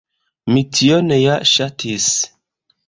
Mi 0.53 0.63
tion 0.79 1.15
ja 1.19 1.37
ŝatis. 1.53 2.11